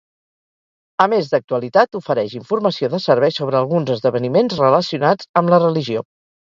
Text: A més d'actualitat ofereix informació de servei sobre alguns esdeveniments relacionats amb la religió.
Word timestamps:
A 1.03 1.05
més 1.11 1.29
d'actualitat 1.33 1.99
ofereix 1.99 2.33
informació 2.41 2.91
de 2.95 3.01
servei 3.05 3.37
sobre 3.37 3.61
alguns 3.61 3.95
esdeveniments 3.99 4.59
relacionats 4.67 5.33
amb 5.43 5.57
la 5.57 5.65
religió. 5.69 6.07